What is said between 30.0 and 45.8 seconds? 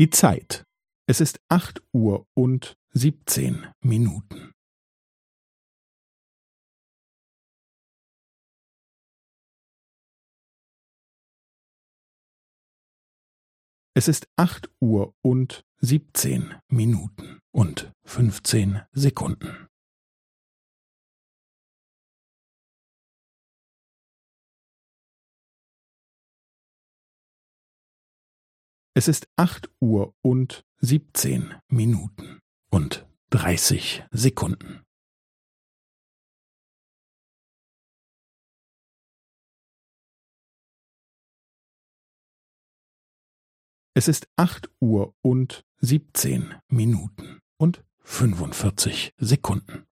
und siebzehn Minuten und dreißig Sekunden. Es ist acht Uhr und